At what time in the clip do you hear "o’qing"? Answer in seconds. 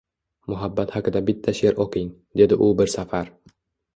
1.85-2.09